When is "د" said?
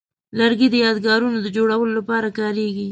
0.71-0.75, 1.41-1.47